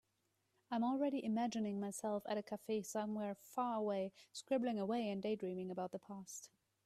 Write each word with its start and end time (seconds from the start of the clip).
I 0.71 0.77
am 0.77 0.83
already 0.83 1.23
imagining 1.23 1.79
myself 1.79 2.23
at 2.25 2.35
a 2.35 2.41
cafe 2.41 2.81
somewhere 2.81 3.35
far 3.35 3.75
away, 3.75 4.11
scribbling 4.33 4.79
away 4.79 5.07
and 5.11 5.21
daydreaming 5.21 5.69
about 5.69 5.91
the 5.91 5.99
past. 5.99 6.49